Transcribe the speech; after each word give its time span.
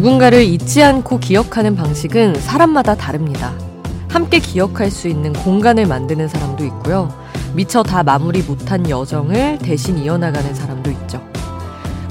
누군가를 0.00 0.44
잊지 0.44 0.82
않고 0.82 1.18
기억하는 1.18 1.76
방식은 1.76 2.40
사람마다 2.40 2.94
다릅니다. 2.94 3.52
함께 4.08 4.38
기억할 4.38 4.90
수 4.90 5.08
있는 5.08 5.34
공간을 5.34 5.84
만드는 5.84 6.26
사람도 6.26 6.64
있고요. 6.64 7.12
미처 7.54 7.82
다 7.82 8.02
마무리 8.02 8.40
못한 8.40 8.88
여정을 8.88 9.58
대신 9.58 9.98
이어나가는 9.98 10.54
사람도 10.54 10.90
있죠. 10.90 11.22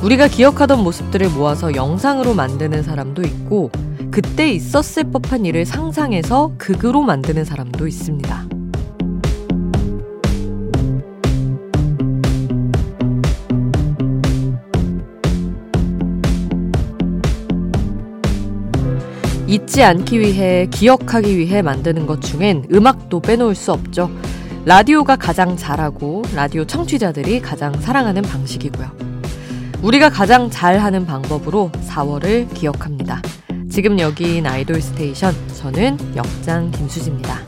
우리가 0.03 0.27
기억하던 0.27 0.83
모습들을 0.83 1.29
모아서 1.29 1.73
영상으로 1.73 2.35
만드는 2.35 2.83
사람도 2.83 3.23
있고, 3.23 3.71
그때 4.11 4.51
있었을 4.51 5.05
법한 5.05 5.47
일을 5.47 5.65
상상해서 5.65 6.51
극으로 6.59 7.01
만드는 7.01 7.43
사람도 7.43 7.87
있습니다. 7.87 8.58
잊지 19.69 19.83
않기 19.83 20.19
위해, 20.19 20.65
기억하기 20.71 21.37
위해 21.37 21.61
만드는 21.61 22.07
것 22.07 22.21
중엔 22.21 22.69
음악도 22.73 23.19
빼놓을 23.19 23.53
수 23.53 23.71
없죠. 23.71 24.09
라디오가 24.65 25.15
가장 25.15 25.55
잘하고 25.55 26.23
라디오 26.33 26.65
청취자들이 26.65 27.39
가장 27.39 27.79
사랑하는 27.79 28.23
방식이고요. 28.23 28.89
우리가 29.83 30.09
가장 30.09 30.49
잘하는 30.49 31.05
방법으로 31.05 31.69
4월을 31.87 32.51
기억합니다. 32.55 33.21
지금 33.69 33.99
여기는 33.99 34.47
아이돌 34.47 34.81
스테이션, 34.81 35.35
저는 35.59 36.15
역장 36.15 36.71
김수지입니다. 36.71 37.39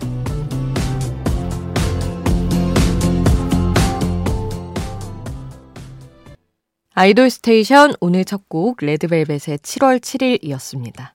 아이돌 6.94 7.32
스테이션 7.32 7.96
오늘 8.00 8.26
첫 8.26 8.44
곡 8.48 8.78
레드벨벳의 8.82 9.58
7월 9.58 10.00
7일이었습니다. 10.00 11.14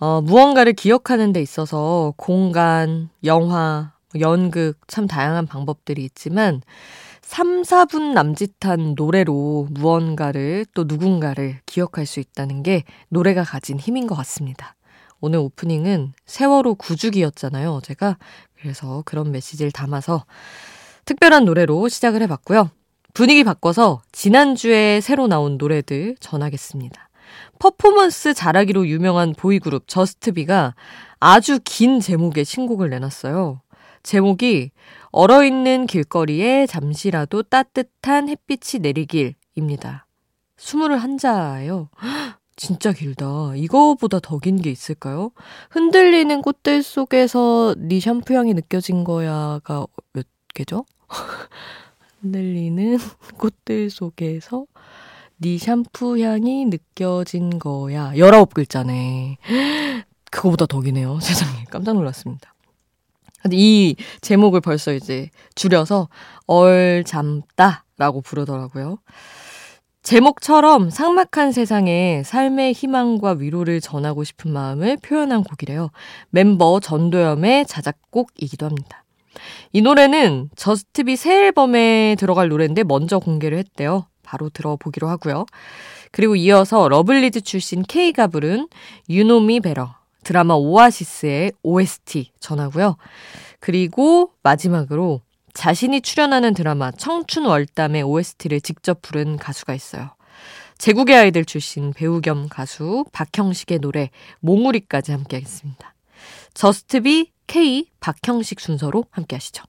어, 0.00 0.22
무언가를 0.22 0.72
기억하는 0.72 1.34
데 1.34 1.42
있어서 1.42 2.14
공간, 2.16 3.10
영화, 3.24 3.92
연극 4.18 4.78
참 4.88 5.06
다양한 5.06 5.46
방법들이 5.46 6.02
있지만 6.04 6.62
3, 7.20 7.62
4분 7.62 8.14
남짓한 8.14 8.94
노래로 8.96 9.68
무언가를 9.70 10.64
또 10.72 10.84
누군가를 10.88 11.60
기억할 11.66 12.06
수 12.06 12.18
있다는 12.18 12.62
게 12.62 12.84
노래가 13.10 13.44
가진 13.44 13.78
힘인 13.78 14.06
것 14.06 14.14
같습니다. 14.16 14.74
오늘 15.20 15.38
오프닝은 15.40 16.14
세월호 16.24 16.76
구주기였잖아요, 16.76 17.70
어제가. 17.74 18.16
그래서 18.58 19.02
그런 19.04 19.30
메시지를 19.30 19.70
담아서 19.70 20.24
특별한 21.04 21.44
노래로 21.44 21.88
시작을 21.88 22.22
해봤고요. 22.22 22.70
분위기 23.12 23.44
바꿔서 23.44 24.00
지난주에 24.12 25.02
새로 25.02 25.26
나온 25.26 25.58
노래들 25.58 26.16
전하겠습니다. 26.20 27.09
퍼포먼스 27.58 28.34
잘하기로 28.34 28.86
유명한 28.88 29.34
보이그룹 29.34 29.86
저스트비가 29.88 30.74
아주 31.20 31.58
긴 31.64 32.00
제목의 32.00 32.44
신곡을 32.44 32.90
내놨어요. 32.90 33.60
제목이 34.02 34.70
얼어있는 35.12 35.86
길거리에 35.86 36.66
잠시라도 36.66 37.42
따뜻한 37.42 38.28
햇빛이 38.28 38.80
내리길입니다. 38.80 40.06
21자예요. 40.58 41.88
진짜 42.56 42.92
길다. 42.92 43.52
이거보다 43.56 44.20
더 44.20 44.38
긴 44.38 44.60
게 44.60 44.70
있을까요? 44.70 45.32
흔들리는 45.70 46.42
꽃들 46.42 46.82
속에서 46.82 47.74
네 47.78 48.00
샴푸 48.00 48.34
향이 48.34 48.52
느껴진 48.54 49.04
거야가 49.04 49.86
몇 50.12 50.26
개죠? 50.54 50.84
흔들리는 52.20 52.98
꽃들 53.38 53.90
속에서 53.90 54.66
네 55.42 55.56
샴푸 55.56 56.20
향이 56.20 56.66
느껴진 56.66 57.58
거야. 57.58 58.12
19글자네. 58.12 59.38
그거보다 60.30 60.66
더 60.66 60.80
기네요. 60.80 61.18
세상에. 61.24 61.64
깜짝 61.70 61.94
놀랐습니다. 61.94 62.54
근데 63.40 63.56
이 63.58 63.96
제목을 64.20 64.60
벌써 64.60 64.92
이제 64.92 65.30
줄여서 65.54 66.10
얼잠다라고 66.46 68.20
부르더라고요. 68.22 68.98
제목처럼 70.02 70.90
삭막한 70.90 71.52
세상에 71.52 72.22
삶의 72.22 72.74
희망과 72.74 73.36
위로를 73.38 73.80
전하고 73.80 74.24
싶은 74.24 74.52
마음을 74.52 74.98
표현한 74.98 75.44
곡이래요. 75.44 75.88
멤버 76.28 76.80
전도염의 76.80 77.64
자작곡이기도 77.64 78.66
합니다. 78.66 79.04
이 79.72 79.80
노래는 79.80 80.50
저스트비 80.56 81.16
새 81.16 81.46
앨범에 81.46 82.16
들어갈 82.18 82.50
노래인데 82.50 82.84
먼저 82.84 83.18
공개를 83.18 83.56
했대요. 83.56 84.09
바로 84.30 84.48
들어보기로 84.48 85.08
하고요. 85.08 85.44
그리고 86.12 86.36
이어서 86.36 86.88
러블리즈 86.88 87.40
출신 87.40 87.82
Kei가 87.82 88.28
부른 88.28 88.68
You 89.08 89.25
Know 89.25 89.48
Me 89.48 89.60
Better 89.60 89.94
드라마 90.22 90.54
오아시스의 90.54 91.52
OST 91.62 92.30
전하고요. 92.38 92.96
그리고 93.58 94.30
마지막으로 94.44 95.20
자신이 95.52 96.00
출연하는 96.02 96.54
드라마 96.54 96.92
청춘 96.92 97.46
월담의 97.46 98.04
OST를 98.04 98.60
직접 98.60 99.02
부른 99.02 99.36
가수가 99.36 99.74
있어요. 99.74 100.10
제국의 100.78 101.16
아이들 101.16 101.44
출신 101.44 101.92
배우 101.92 102.20
겸 102.20 102.48
가수 102.48 103.04
박형식의 103.12 103.80
노래 103.80 104.10
몽우리까지 104.40 105.10
함께 105.10 105.38
하겠습니다. 105.38 105.94
저스트비 106.54 107.32
Kei 107.48 107.86
박형식 107.98 108.60
순서로 108.60 109.06
함께 109.10 109.36
하시죠. 109.36 109.64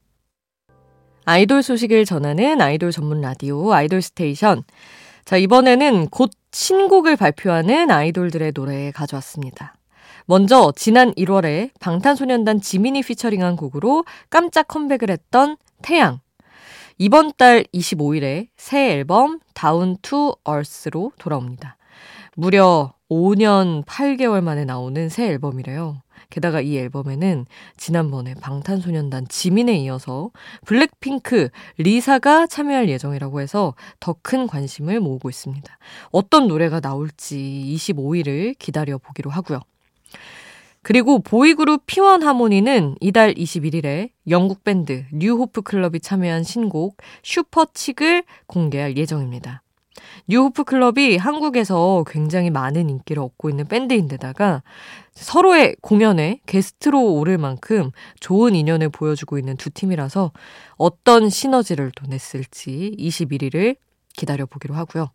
아이돌 1.26 1.62
소식을 1.62 2.06
전하는 2.06 2.62
아이돌 2.62 2.92
전문 2.92 3.22
라디오 3.22 3.74
아이돌 3.74 4.02
스테이션. 4.02 4.64
자, 5.24 5.38
이번에는 5.38 6.08
곧 6.08 6.32
신곡을 6.52 7.16
발표하는 7.16 7.92
아이돌들의 7.92 8.54
노래 8.54 8.92
가져왔습니다. 8.92 9.76
먼저 10.26 10.72
지난 10.76 11.14
1월에 11.14 11.72
방탄소년단 11.80 12.62
지민이 12.62 13.02
피처링한 13.02 13.56
곡으로 13.56 14.06
깜짝 14.30 14.68
컴백을 14.68 15.09
했던 15.09 15.58
태양. 15.82 16.20
이번 16.98 17.32
달 17.38 17.64
25일에 17.74 18.48
새 18.58 18.92
앨범 18.92 19.40
Down 19.54 19.98
to 20.02 20.36
Earth로 20.44 21.12
돌아옵니다. 21.18 21.78
무려 22.36 22.94
5년 23.09 23.84
8개월 23.86 24.42
만에 24.42 24.66
나오는 24.66 25.09
새 25.09 25.28
앨범이래요. 25.28 26.02
게다가 26.30 26.62
이 26.62 26.78
앨범에는 26.78 27.46
지난번에 27.76 28.36
방탄소년단 28.36 29.28
지민에 29.28 29.78
이어서 29.80 30.32
블랙핑크 30.66 31.50
리사가 31.78 32.48
참여할 32.48 32.88
예정이라고 32.88 33.42
해서 33.42 33.76
더 34.00 34.16
큰 34.22 34.48
관심을 34.48 35.00
모으고 35.00 35.30
있습니다. 35.30 35.78
어떤 36.12 36.48
노래가 36.48 36.80
나올지 36.80 37.38
25일을 37.76 38.56
기다려 38.59 38.98
보기로 38.98 39.30
하고요. 39.30 39.59
그리고 40.84 41.20
보이그룹 41.20 41.84
P1Harmony는 41.86 42.96
이달 43.02 43.34
21일에 43.36 44.09
영국 44.30 44.64
밴드 44.64 45.06
New 45.14 45.34
Hope 45.34 45.62
Club이 45.62 46.00
참여한 46.00 46.44
신곡 46.44 46.98
Super 47.24 47.65
Chic을 47.65 48.24
공개할 48.48 48.98
예정입니다. 48.98 49.62
New 50.28 50.43
Hope 50.43 50.64
Club이 50.64 51.18
한국에서 51.18 52.04
굉장히 52.08 52.50
많은 52.50 52.90
인기를 52.90 53.22
얻고 53.22 53.50
있는 53.50 53.68
밴드인데다가 53.68 54.64
서로의 55.14 55.76
공연에 55.82 56.40
게스트로 56.46 57.14
오를 57.14 57.38
만큼 57.38 57.92
좋은 58.20 58.56
인연을 58.56 58.90
보여주고 58.90 59.38
있는 59.38 59.58
두 59.58 59.70
팀이라서 59.70 60.32
어떤 60.78 61.30
시너지를 61.30 61.92
또 61.96 62.06
냈을지 62.08 62.96
21일을 62.98 63.76
기다려보기로 64.14 64.76
하고요. 64.76 65.10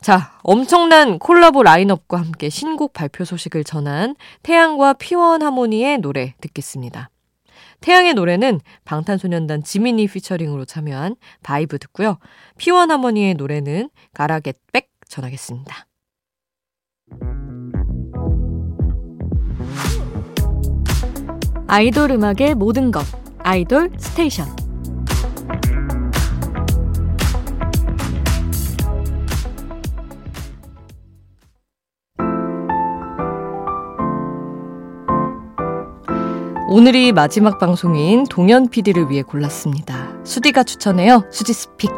자, 0.00 0.38
엄청난 0.42 1.18
콜라보 1.18 1.62
라인업과 1.62 2.18
함께 2.18 2.50
신곡 2.50 2.92
발표 2.92 3.24
소식을 3.24 3.64
전한 3.64 4.16
태양과 4.42 4.94
P1Harmony의 4.94 5.98
노래 5.98 6.34
듣겠습니다. 6.40 7.08
태양의 7.84 8.14
노래는 8.14 8.60
방탄소년단 8.86 9.62
지민이 9.62 10.06
피처링으로 10.06 10.64
참여한 10.64 11.16
VIBE 11.42 11.78
듣고요. 11.78 12.16
P1Harmony의 12.56 13.34
노래는 13.34 13.90
Gotta 14.14 14.45
Get 14.45 14.63
Back 14.63 14.88
전하겠습니다. 15.06 15.86
아이돌 21.66 22.12
음악의 22.12 22.54
모든 22.54 22.90
것 22.90 23.04
아이돌 23.40 23.90
스테이션 23.98 24.63
오늘이 36.76 37.12
마지막 37.12 37.60
방송인 37.60 38.24
동현 38.24 38.68
PD를 38.68 39.08
위해 39.08 39.22
골랐습니다. 39.22 40.12
수디가 40.24 40.64
추천해요. 40.64 41.22
수지's 41.30 41.52
pick. 41.52 41.88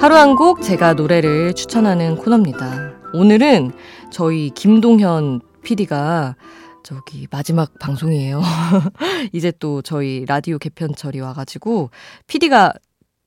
하루 0.00 0.14
한 0.14 0.36
곡 0.36 0.62
제가 0.62 0.94
노래를 0.94 1.52
추천하는 1.54 2.14
코너입니다. 2.14 2.92
오늘은 3.12 3.72
저희 4.12 4.50
김동현 4.50 5.40
PD가 5.64 6.36
저기 6.84 7.26
마지막 7.32 7.76
방송이에요. 7.80 8.40
이제 9.32 9.52
또 9.58 9.82
저희 9.82 10.24
라디오 10.28 10.58
개편철이 10.58 11.18
와가지고 11.18 11.90
PD가 12.28 12.72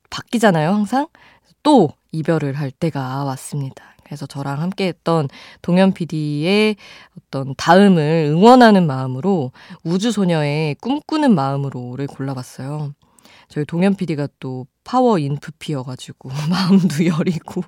바뀌잖아요, 0.09 0.69
항상. 0.69 1.07
또 1.63 1.89
이별을 2.13 2.53
할 2.53 2.71
때가 2.71 3.25
왔습니다. 3.25 3.90
그래서 4.11 4.25
저랑 4.25 4.61
함께 4.61 4.87
했던 4.87 5.29
동현 5.61 5.93
PD의 5.93 6.75
어떤 7.17 7.55
다음을 7.55 8.27
응원하는 8.29 8.85
마음으로 8.85 9.53
우주소녀의 9.85 10.75
꿈꾸는 10.81 11.33
마음으로를 11.33 12.07
골라봤어요. 12.07 12.93
저희 13.47 13.63
동현 13.63 13.95
PD가 13.95 14.27
또 14.41 14.67
파워 14.83 15.17
인프피여가지고 15.17 16.27
마음도 16.51 17.05
여리고 17.05 17.63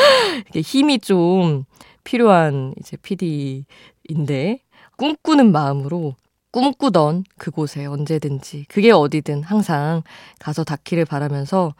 힘이 0.56 1.00
좀 1.00 1.64
필요한 2.02 2.72
이제 2.80 2.96
PD인데 2.96 4.60
꿈꾸는 4.96 5.52
마음으로 5.52 6.14
꿈꾸던 6.50 7.24
그곳에 7.36 7.84
언제든지 7.84 8.64
그게 8.70 8.90
어디든 8.90 9.42
항상 9.42 10.02
가서 10.38 10.64
닿기를 10.64 11.04
바라면서 11.04 11.74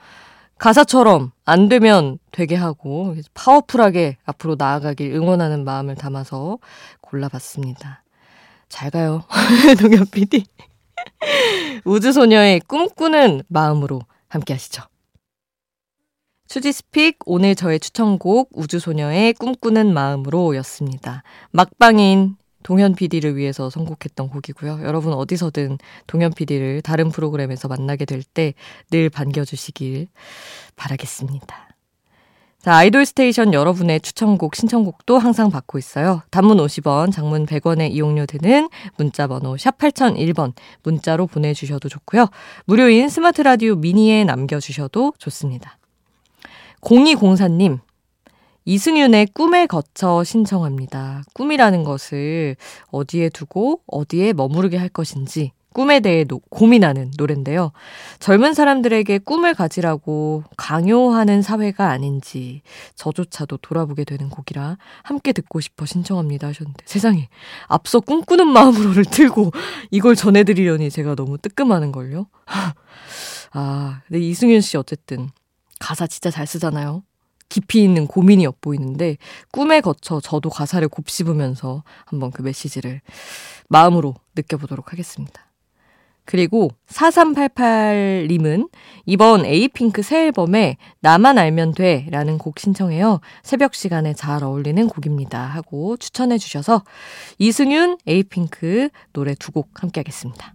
가사처럼 0.59 1.33
안 1.45 1.69
되면 1.69 2.19
되게 2.31 2.55
하고 2.55 3.17
파워풀하게 3.35 4.19
앞으로 4.25 4.57
나아가길 4.59 5.13
응원하는 5.13 5.65
마음을 5.65 5.95
담아서 5.95 6.59
골라봤습니다. 7.01 8.03
잘 8.69 8.91
가요. 8.91 9.25
동현 9.81 10.07
PD. 10.07 10.45
우주소녀의 11.85 12.61
꿈꾸는 12.61 13.43
마음으로 13.49 14.03
함께 14.29 14.55
하시죠. 14.55 14.83
수지's 16.47 16.90
pick 16.90 17.19
오늘 17.27 17.55
저의 17.55 17.81
추천곡 17.81 18.51
우주소녀의 18.53 19.35
꿈꾸는 19.35 19.93
마음으로 19.93 20.55
였습니다. 20.57 21.23
막방인 21.51 22.37
동현 22.65 22.97
PD를 22.97 23.37
위해서 23.37 23.71
선곡했던 23.71 24.29
곡이고요. 24.31 24.81
여러분 24.83 25.13
어디서든 25.13 25.79
동현 26.09 26.33
PD를 26.33 26.83
다른 26.83 27.11
프로그램에서 27.11 27.69
만나게 27.69 28.05
될 28.05 28.25
때 28.35 28.55
늘 28.91 29.11
반겨주시길 29.11 30.09
바라겠습니다. 30.77 31.69
자, 32.61 32.75
아이돌 32.77 33.05
스테이션 33.05 33.53
여러분의 33.53 34.01
추천곡, 34.01 34.57
신청곡도 34.57 35.19
항상 35.19 35.51
받고 35.51 35.77
있어요. 35.79 36.23
단문 36.31 36.57
50원, 36.57 37.13
장문 37.13 37.45
100원의 37.45 37.91
이용료 37.93 38.25
드는 38.25 38.71
문자 38.97 39.27
번호 39.27 39.59
샵 39.59 39.77
8001번 39.77 40.55
문자로 40.83 41.27
보내주셔도 41.27 41.91
좋고요. 41.91 42.29
무료인 42.65 43.11
스마트 43.11 43.43
라디오 43.43 43.77
미니에 43.77 44.25
남겨주셔도 44.25 45.13
좋습니다. 45.19 45.77
0204님, 46.81 47.81
이승윤의 48.65 49.29
꿈의 49.35 49.67
거처 49.67 50.25
신청합니다. 50.25 51.23
꿈이라는 51.35 51.85
것을 51.85 52.57
어디에 52.91 53.29
두고 53.29 53.81
어디에 53.87 54.33
머무르게 54.33 54.77
할 54.77 54.89
것인지 54.89 55.53
꿈에 55.75 55.99
대해 55.99 56.25
노, 56.25 56.39
고민하는 56.51 57.11
노래인데요. 57.19 57.73
젊은 58.21 58.55
사람들에게 58.55 59.19
꿈을 59.19 59.55
가지라고 59.55 60.45
강요하는 60.57 61.43
사회가 61.43 61.91
아닌지 61.91 62.63
저조차도 62.95 63.57
돌아보게 63.57 64.05
되는 64.05 64.31
곡이라 64.31 64.79
함께 65.03 65.33
듣고 65.33 65.61
싶어 65.61 65.85
신청합니다 65.85 66.47
하셨는데 66.47 66.85
세상에 66.87 67.29
앞서 67.67 67.99
꿈꾸는 67.99 68.47
마음으로를 68.47 69.05
틀고 69.05 69.51
이걸 69.91 70.15
전해드리려니 70.15 70.91
제가 70.91 71.17
너무 71.17 71.39
뜨끔하는걸요. 71.39 72.29
아, 73.53 74.01
근데 74.07 74.21
이승윤 74.21 74.61
씨 74.61 74.77
어쨌든 74.77 75.31
가사 75.81 76.07
진짜 76.07 76.31
잘 76.31 76.47
쓰잖아요. 76.47 77.03
깊이 77.49 77.83
있는 77.83 78.07
고민이 78.07 78.45
엿보이는데 78.45 79.17
꿈의 79.53 79.81
거처 79.81 80.21
저도 80.21 80.51
가사를 80.51 80.87
곱씹으면서 80.89 81.85
한번 82.07 82.31
그 82.31 82.43
메시지를 82.43 83.01
마음으로 83.69 84.15
느껴보도록 84.37 84.93
하겠습니다. 84.93 85.45
그리고 86.27 86.71
4388님은 86.89 88.71
이번 89.05 89.45
에이핑크 89.45 90.03
새 90.03 90.25
앨범에 90.25 90.79
나만 91.01 91.37
알면 91.37 91.75
돼 91.75 92.07
라는 92.11 92.39
곡 92.39 92.59
신청해요. 92.59 93.21
새벽 93.43 93.75
시간에 93.75 94.15
잘 94.15 94.43
어울리는 94.43 94.89
곡입니다. 94.89 95.43
하고 95.45 95.99
추천해 95.99 96.39
주셔서 96.39 96.83
이승윤, 97.39 97.99
에이핑크 98.07 98.89
노래 99.13 99.35
두 99.35 99.53
곡 99.53 99.83
함께 99.83 100.01
하겠습니다. 100.01 100.55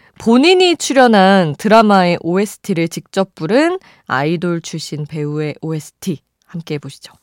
본인이 0.19 0.75
출연한 0.75 1.55
드라마의 1.57 2.17
OST를 2.21 2.87
직접 2.87 3.33
부른 3.35 3.79
아이돌 4.07 4.61
출신 4.61 5.05
배우의 5.05 5.55
OST 5.61 6.19
함께 6.45 6.75
해보시죠. 6.75 7.13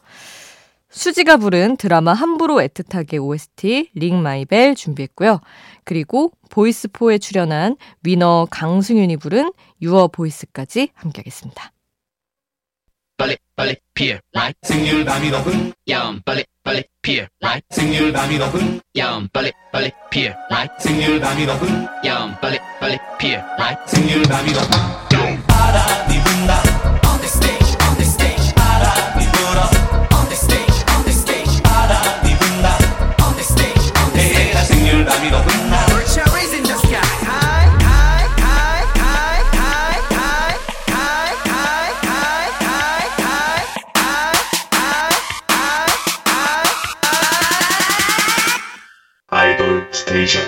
수지가 0.90 1.36
부른 1.36 1.76
드라마 1.76 2.12
함부로 2.14 2.56
애틋하게 2.56 3.22
OST 3.22 3.90
링 3.94 4.22
마이벨 4.22 4.74
준비했고요. 4.74 5.40
그리고 5.84 6.32
보이스포에 6.50 7.18
출연한 7.18 7.76
위너 8.02 8.48
강승윤이 8.50 9.18
부른 9.18 9.52
유어 9.82 10.08
보이스까지 10.08 10.88
함께 10.94 11.20
하겠습니다. 11.20 11.72
빨리 13.16 13.36
빨리 13.54 13.76
피어 13.94 14.18
라이 14.32 14.52
생률 14.62 15.04
밤이 15.04 15.30
높은 15.30 15.72
야음 15.90 16.22
빨리 16.24 16.44
빨리 16.68 16.84
피어 17.00 17.24
라이 17.40 17.58
생률 17.70 18.12
밤이 18.12 18.36
높은 18.36 18.78
야음 18.94 19.26
빨리 19.32 19.50
빨리 19.72 19.90
피어 20.10 20.34
라이 20.50 20.68
생률 20.78 21.18
밤이 21.18 21.46
높은 21.46 21.86
야음 22.04 22.36
빨리 22.42 22.58
빨리 22.78 22.98
피어 23.18 23.40
라이 23.56 23.74
생률 23.86 24.22
밤이 24.24 24.52
높은 24.52 25.46
바람이 25.46 26.27
스테이션 50.08 50.42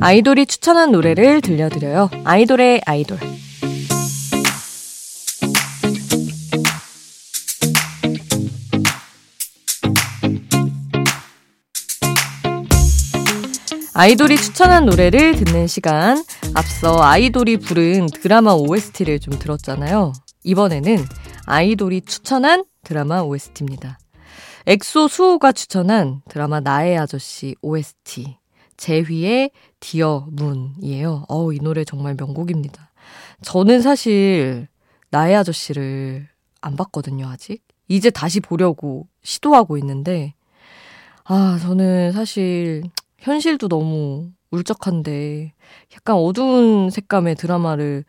아이돌이 0.00 0.46
추천한 0.46 0.92
노래를 0.92 1.42
들려드려요. 1.42 2.08
아이돌의 2.24 2.80
아이돌. 2.86 3.18
아이돌이 13.92 14.38
추천한 14.38 14.86
노래를 14.86 15.36
듣는 15.36 15.66
시간. 15.66 16.24
앞서 16.54 17.02
아이돌이 17.02 17.58
부른 17.58 18.06
드라마 18.06 18.52
OST를 18.54 19.20
좀 19.20 19.38
들었잖아요. 19.38 20.14
이번에는 20.44 21.04
아이돌이 21.46 22.02
추천한 22.02 22.64
드라마 22.84 23.22
OST입니다. 23.22 23.98
엑소 24.66 25.08
수호가 25.08 25.52
추천한 25.52 26.22
드라마 26.28 26.60
나의 26.60 26.98
아저씨 26.98 27.56
OST. 27.62 28.36
제휘의 28.76 29.50
Dear 29.78 30.26
Moon이에요. 30.30 31.24
어우, 31.28 31.54
이 31.54 31.58
노래 31.58 31.84
정말 31.84 32.14
명곡입니다. 32.18 32.90
저는 33.42 33.82
사실 33.82 34.68
나의 35.10 35.36
아저씨를 35.36 36.28
안 36.60 36.76
봤거든요, 36.76 37.26
아직. 37.28 37.62
이제 37.88 38.10
다시 38.10 38.40
보려고 38.40 39.06
시도하고 39.22 39.76
있는데, 39.78 40.34
아, 41.24 41.58
저는 41.60 42.12
사실 42.12 42.84
현실도 43.18 43.68
너무 43.68 44.30
울적한데, 44.50 45.52
약간 45.94 46.16
어두운 46.16 46.90
색감의 46.90 47.34
드라마를 47.34 48.04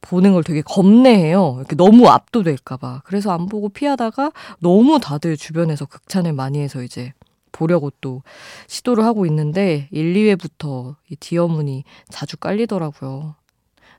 보는 0.00 0.32
걸 0.32 0.44
되게 0.44 0.62
겁내해요. 0.62 1.56
이렇게 1.58 1.76
너무 1.76 2.08
압도될까봐. 2.08 3.02
그래서 3.04 3.32
안 3.32 3.46
보고 3.46 3.68
피하다가 3.68 4.32
너무 4.60 5.00
다들 5.00 5.36
주변에서 5.36 5.86
극찬을 5.86 6.32
많이 6.32 6.60
해서 6.60 6.82
이제 6.82 7.12
보려고 7.52 7.90
또 8.00 8.22
시도를 8.68 9.04
하고 9.04 9.26
있는데 9.26 9.88
1, 9.90 10.14
2회부터 10.14 10.96
이 11.10 11.16
디어문이 11.16 11.84
자주 12.08 12.36
깔리더라고요. 12.36 13.34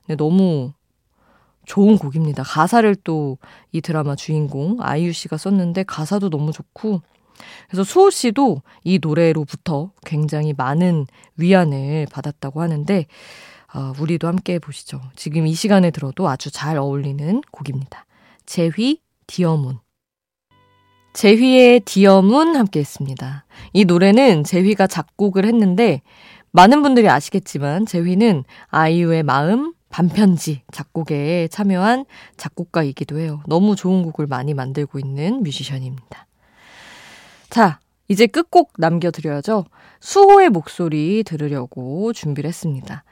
근데 0.06 0.16
너무 0.16 0.72
좋은 1.66 1.98
곡입니다. 1.98 2.42
가사를 2.42 2.94
또 2.96 3.36
이 3.72 3.80
드라마 3.80 4.16
주인공 4.16 4.78
아이유 4.80 5.12
씨가 5.12 5.36
썼는데 5.36 5.84
가사도 5.84 6.30
너무 6.30 6.52
좋고 6.52 7.02
그래서 7.68 7.84
수호 7.84 8.10
씨도 8.10 8.62
이 8.84 8.98
노래로부터 9.00 9.92
굉장히 10.04 10.52
많은 10.56 11.06
위안을 11.36 12.06
받았다고 12.10 12.60
하는데 12.60 13.06
어, 13.74 13.92
우리도 13.98 14.26
함께 14.26 14.54
해보시죠. 14.54 15.00
지금 15.16 15.46
이 15.46 15.54
시간에 15.54 15.90
들어도 15.90 16.28
아주 16.28 16.50
잘 16.50 16.76
어울리는 16.76 17.40
곡입니다. 17.52 18.06
제휘 18.46 19.00
디어문 19.26 19.78
제휘의 21.12 21.80
디어문 21.80 22.56
함께 22.56 22.80
했습니다. 22.80 23.44
이 23.72 23.84
노래는 23.84 24.44
제휘가 24.44 24.86
작곡을 24.86 25.44
했는데 25.44 26.02
많은 26.52 26.82
분들이 26.82 27.08
아시겠지만 27.08 27.86
제휘는 27.86 28.44
아이유의 28.68 29.22
마음, 29.24 29.74
반편지 29.88 30.62
작곡에 30.72 31.48
참여한 31.48 32.04
작곡가이기도 32.36 33.18
해요. 33.18 33.42
너무 33.46 33.74
좋은 33.74 34.02
곡을 34.04 34.26
많이 34.26 34.54
만들고 34.54 34.98
있는 34.98 35.42
뮤지션입니다. 35.42 36.26
자, 37.50 37.79
이제 38.10 38.26
끝곡 38.26 38.72
남겨드려야죠. 38.76 39.66
수호의 40.00 40.48
목소리 40.48 41.22
들으려고 41.24 42.12
준비를 42.12 42.48
했습니다. 42.48 43.04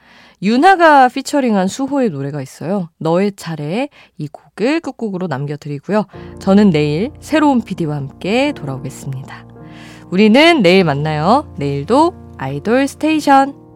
윤하가 0.43 1.09
피처링한 1.09 1.69
수호의 1.69 2.11
노래가 2.11 2.43
있어요. 2.43 2.90
너의 2.99 3.33
차례 3.37 3.90
이 4.19 4.26
곡을 4.26 4.81
끝곡으로 4.81 5.28
남겨드리고요. 5.28 6.07
저는 6.40 6.71
내일 6.71 7.12
새로운 7.21 7.62
PD와 7.62 7.95
함께 7.95 8.52
돌아오겠습니다. 8.57 9.47
우리는 10.11 10.62
내일 10.62 10.83
만나요. 10.83 11.55
내일도 11.59 12.12
아이돌 12.37 12.88
스테이션. 12.88 13.68